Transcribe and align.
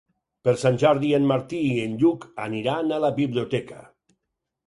Per 0.47 0.53
Sant 0.61 0.77
Jordi 0.83 1.09
en 1.17 1.27
Martí 1.31 1.59
i 1.65 1.75
en 1.83 1.93
Lluc 2.03 2.25
aniran 2.47 2.93
a 2.95 2.99
la 3.05 3.11
biblioteca. 3.19 3.81